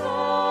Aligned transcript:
Oh. 0.00 0.47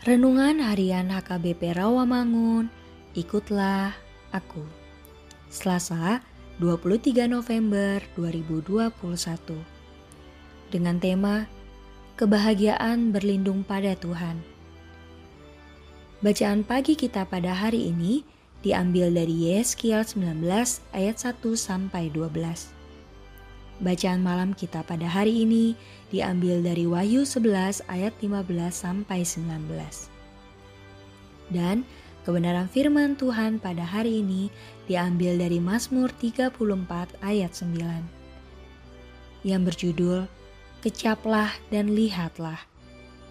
Renungan 0.00 0.64
Harian 0.64 1.12
HKBP 1.12 1.76
Rawamangun, 1.76 2.72
ikutlah 3.12 3.92
aku. 4.32 4.64
Selasa, 5.52 6.24
23 6.56 7.28
November 7.28 8.00
2021. 8.16 9.60
Dengan 10.72 10.96
tema 10.96 11.44
Kebahagiaan 12.16 13.12
berlindung 13.12 13.60
pada 13.60 13.92
Tuhan. 13.92 14.40
Bacaan 16.24 16.64
pagi 16.64 16.96
kita 16.96 17.28
pada 17.28 17.52
hari 17.52 17.92
ini 17.92 18.24
diambil 18.64 19.12
dari 19.12 19.52
Yeskiel 19.52 20.08
19 20.08 20.40
ayat 20.96 21.16
1 21.20 21.36
sampai 21.52 22.08
12. 22.08 22.71
Bacaan 23.80 24.20
malam 24.20 24.52
kita 24.52 24.84
pada 24.84 25.08
hari 25.08 25.48
ini 25.48 25.72
diambil 26.12 26.60
dari 26.60 26.84
Wahyu 26.84 27.24
11 27.24 27.88
ayat 27.88 28.12
15 28.20 28.44
sampai 28.68 29.24
19. 29.24 29.48
Dan 31.48 31.88
kebenaran 32.28 32.68
firman 32.68 33.16
Tuhan 33.16 33.56
pada 33.56 33.88
hari 33.88 34.20
ini 34.20 34.52
diambil 34.84 35.40
dari 35.40 35.56
Mazmur 35.56 36.12
34 36.20 36.52
ayat 37.24 37.52
9. 37.56 39.46
Yang 39.48 39.62
berjudul 39.72 40.20
Kecaplah 40.82 41.54
dan 41.70 41.94
lihatlah 41.94 42.58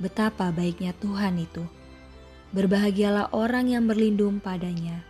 betapa 0.02 0.50
baiknya 0.50 0.96
Tuhan 0.98 1.38
itu. 1.38 1.62
Berbahagialah 2.56 3.32
orang 3.36 3.70
yang 3.70 3.86
berlindung 3.86 4.42
padanya. 4.42 5.06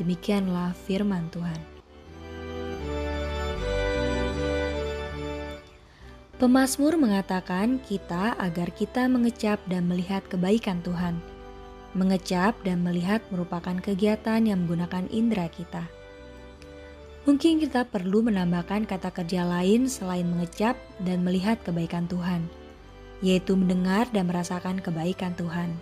Demikianlah 0.00 0.74
firman 0.74 1.30
Tuhan. 1.30 1.71
Pemasmur 6.42 6.98
mengatakan 6.98 7.78
kita 7.86 8.34
agar 8.34 8.74
kita 8.74 9.06
mengecap 9.06 9.62
dan 9.70 9.86
melihat 9.86 10.26
kebaikan 10.26 10.82
Tuhan. 10.82 11.22
Mengecap 11.94 12.58
dan 12.66 12.82
melihat 12.82 13.22
merupakan 13.30 13.78
kegiatan 13.78 14.42
yang 14.42 14.66
menggunakan 14.66 15.06
indera 15.14 15.46
kita. 15.46 15.86
Mungkin 17.30 17.62
kita 17.62 17.86
perlu 17.86 18.26
menambahkan 18.26 18.90
kata 18.90 19.14
kerja 19.14 19.46
lain 19.46 19.86
selain 19.86 20.26
mengecap 20.26 20.74
dan 21.06 21.22
melihat 21.22 21.62
kebaikan 21.62 22.10
Tuhan, 22.10 22.50
yaitu 23.22 23.54
mendengar 23.54 24.10
dan 24.10 24.26
merasakan 24.26 24.82
kebaikan 24.82 25.38
Tuhan. 25.38 25.78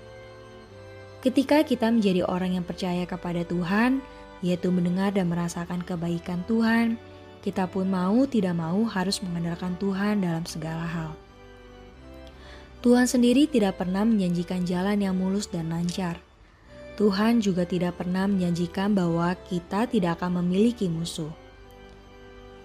Ketika 1.25 1.65
kita 1.65 1.89
menjadi 1.89 2.29
orang 2.29 2.61
yang 2.61 2.69
percaya 2.69 3.09
kepada 3.09 3.49
Tuhan, 3.49 4.05
yaitu 4.45 4.69
mendengar 4.69 5.09
dan 5.17 5.33
merasakan 5.33 5.81
kebaikan 5.89 6.45
Tuhan, 6.45 7.01
kita 7.41 7.65
pun 7.69 7.89
mau 7.89 8.29
tidak 8.29 8.53
mau 8.57 8.85
harus 8.85 9.21
mengandalkan 9.25 9.77
Tuhan 9.81 10.21
dalam 10.21 10.45
segala 10.45 10.85
hal. 10.85 11.11
Tuhan 12.81 13.05
sendiri 13.05 13.45
tidak 13.45 13.81
pernah 13.81 14.09
menjanjikan 14.09 14.65
jalan 14.65 15.01
yang 15.01 15.13
mulus 15.13 15.49
dan 15.49 15.69
lancar. 15.69 16.17
Tuhan 16.97 17.41
juga 17.41 17.65
tidak 17.65 18.01
pernah 18.01 18.29
menjanjikan 18.29 18.93
bahwa 18.93 19.33
kita 19.49 19.89
tidak 19.89 20.21
akan 20.21 20.45
memiliki 20.45 20.89
musuh. 20.89 21.33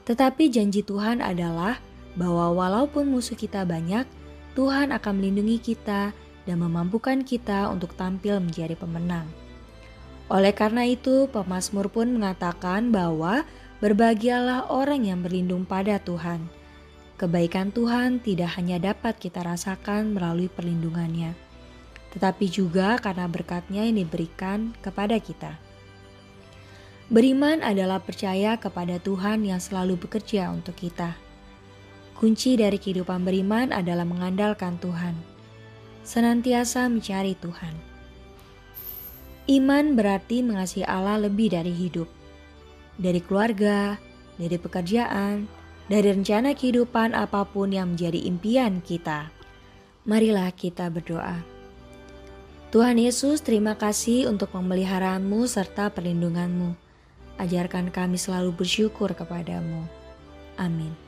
Tetapi 0.08 0.52
janji 0.52 0.84
Tuhan 0.84 1.20
adalah 1.24 1.80
bahwa 2.16 2.52
walaupun 2.52 3.12
musuh 3.12 3.36
kita 3.36 3.68
banyak, 3.68 4.08
Tuhan 4.56 4.96
akan 4.96 5.14
melindungi 5.20 5.60
kita 5.60 6.16
dan 6.48 6.58
memampukan 6.60 7.24
kita 7.28 7.68
untuk 7.68 7.96
tampil 8.00 8.40
menjadi 8.40 8.80
pemenang. 8.80 9.28
Oleh 10.32 10.56
karena 10.56 10.88
itu, 10.88 11.28
pemazmur 11.30 11.92
pun 11.92 12.10
mengatakan 12.10 12.90
bahwa 12.90 13.46
Berbahagialah 13.86 14.74
orang 14.74 15.06
yang 15.06 15.22
berlindung 15.22 15.62
pada 15.62 16.02
Tuhan. 16.02 16.50
Kebaikan 17.22 17.70
Tuhan 17.70 18.18
tidak 18.18 18.58
hanya 18.58 18.82
dapat 18.82 19.14
kita 19.22 19.46
rasakan 19.46 20.10
melalui 20.10 20.50
perlindungannya, 20.50 21.38
tetapi 22.10 22.50
juga 22.50 22.98
karena 22.98 23.30
berkatnya 23.30 23.86
yang 23.86 24.02
diberikan 24.02 24.74
kepada 24.82 25.22
kita. 25.22 25.62
Beriman 27.14 27.62
adalah 27.62 28.02
percaya 28.02 28.58
kepada 28.58 28.98
Tuhan 28.98 29.46
yang 29.46 29.62
selalu 29.62 30.02
bekerja 30.02 30.50
untuk 30.50 30.74
kita. 30.74 31.14
Kunci 32.18 32.58
dari 32.58 32.82
kehidupan 32.82 33.22
beriman 33.22 33.70
adalah 33.70 34.10
mengandalkan 34.10 34.82
Tuhan, 34.82 35.14
senantiasa 36.02 36.90
mencari 36.90 37.38
Tuhan. 37.38 37.78
Iman 39.46 39.94
berarti 39.94 40.42
mengasihi 40.42 40.90
Allah 40.90 41.22
lebih 41.22 41.54
dari 41.54 41.70
hidup 41.70 42.25
dari 42.96 43.20
keluarga, 43.24 44.00
dari 44.36 44.58
pekerjaan, 44.60 45.48
dari 45.88 46.12
rencana 46.12 46.58
kehidupan 46.58 47.14
apa 47.14 47.46
pun 47.46 47.72
yang 47.72 47.94
menjadi 47.94 48.20
impian 48.26 48.82
kita. 48.82 49.30
Marilah 50.06 50.54
kita 50.54 50.90
berdoa. 50.90 51.42
Tuhan 52.74 53.00
Yesus, 53.00 53.40
terima 53.40 53.80
kasih 53.80 54.28
untuk 54.28 54.52
memeliharamu 54.52 55.48
serta 55.48 55.88
perlindunganmu. 55.94 56.76
Ajarkan 57.40 57.92
kami 57.92 58.20
selalu 58.20 58.52
bersyukur 58.52 59.16
kepadamu. 59.16 59.88
Amin. 60.60 61.05